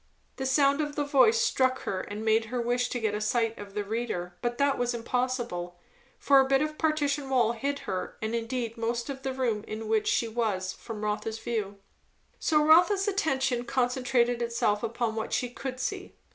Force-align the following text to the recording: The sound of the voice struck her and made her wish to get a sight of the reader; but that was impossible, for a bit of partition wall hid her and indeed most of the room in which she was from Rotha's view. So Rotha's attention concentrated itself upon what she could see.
The 0.37 0.47
sound 0.47 0.81
of 0.81 0.95
the 0.95 1.03
voice 1.03 1.37
struck 1.39 1.83
her 1.83 2.01
and 2.01 2.25
made 2.25 2.45
her 2.45 2.59
wish 2.59 2.89
to 2.89 2.99
get 2.99 3.13
a 3.13 3.21
sight 3.21 3.55
of 3.59 3.75
the 3.75 3.83
reader; 3.83 4.35
but 4.41 4.57
that 4.57 4.79
was 4.79 4.95
impossible, 4.95 5.77
for 6.17 6.39
a 6.39 6.47
bit 6.47 6.63
of 6.63 6.79
partition 6.79 7.29
wall 7.29 7.51
hid 7.51 7.77
her 7.85 8.17
and 8.19 8.33
indeed 8.33 8.77
most 8.79 9.11
of 9.11 9.21
the 9.21 9.31
room 9.31 9.63
in 9.67 9.87
which 9.87 10.07
she 10.07 10.27
was 10.27 10.73
from 10.73 11.03
Rotha's 11.03 11.37
view. 11.37 11.77
So 12.39 12.65
Rotha's 12.65 13.07
attention 13.07 13.63
concentrated 13.63 14.41
itself 14.41 14.81
upon 14.81 15.13
what 15.15 15.33
she 15.33 15.51
could 15.51 15.79
see. 15.79 16.15